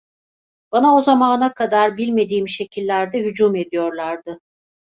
Bana 0.71 0.93
o 0.95 1.01
zamana 1.01 1.53
kadar 1.53 1.97
bilmediğim 1.97 2.47
şekillerde 2.47 3.25
hücum 3.25 3.55
ediyorlardı. 3.55 4.39